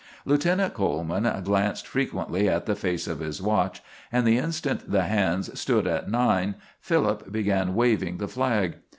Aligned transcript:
Lieutenant 0.25 0.73
Coleman 0.73 1.31
glanced 1.43 1.85
frequently 1.85 2.49
at 2.49 2.65
the 2.65 2.73
face 2.73 3.05
of 3.07 3.19
his 3.19 3.39
watch, 3.39 3.83
and 4.11 4.25
the 4.25 4.39
instant 4.39 4.89
the 4.91 5.03
hands 5.03 5.59
stood 5.59 5.85
at 5.85 6.09
nine 6.09 6.55
Philip 6.79 7.31
began 7.31 7.75
waving 7.75 8.17
the 8.17 8.27
flag. 8.27 8.77